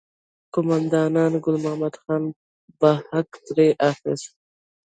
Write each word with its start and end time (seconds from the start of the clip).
قوماندان 0.53 1.15
ګل 1.43 1.55
محمد 1.63 1.95
خان 2.01 2.23
به 2.79 2.91
حق 3.09 3.29
ترې 3.45 3.67
اخیست. 3.89 4.29